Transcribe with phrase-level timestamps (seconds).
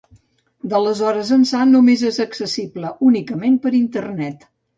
[0.71, 4.51] D'aleshores ençà només és accessible únicament per Internet.